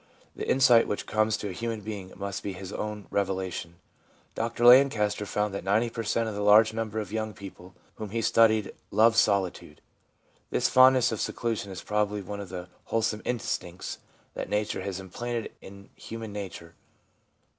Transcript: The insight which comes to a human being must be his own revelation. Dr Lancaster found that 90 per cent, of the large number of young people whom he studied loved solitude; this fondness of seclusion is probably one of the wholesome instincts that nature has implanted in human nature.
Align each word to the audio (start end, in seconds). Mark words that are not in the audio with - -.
The 0.35 0.49
insight 0.49 0.87
which 0.87 1.05
comes 1.05 1.37
to 1.37 1.49
a 1.49 1.53
human 1.53 1.81
being 1.81 2.11
must 2.15 2.41
be 2.41 2.53
his 2.53 2.73
own 2.73 3.05
revelation. 3.11 3.75
Dr 4.33 4.65
Lancaster 4.65 5.27
found 5.27 5.53
that 5.53 5.63
90 5.63 5.91
per 5.91 6.01
cent, 6.01 6.27
of 6.27 6.33
the 6.33 6.41
large 6.41 6.73
number 6.73 6.99
of 6.99 7.11
young 7.11 7.35
people 7.35 7.75
whom 7.97 8.09
he 8.09 8.23
studied 8.23 8.73
loved 8.89 9.15
solitude; 9.15 9.79
this 10.49 10.67
fondness 10.67 11.11
of 11.11 11.21
seclusion 11.21 11.71
is 11.71 11.83
probably 11.83 12.23
one 12.23 12.39
of 12.39 12.49
the 12.49 12.67
wholesome 12.85 13.21
instincts 13.25 13.99
that 14.33 14.49
nature 14.49 14.81
has 14.81 14.99
implanted 14.99 15.51
in 15.61 15.91
human 15.95 16.33
nature. 16.33 16.73